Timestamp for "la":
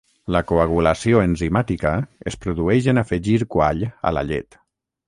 0.35-0.39, 4.19-4.27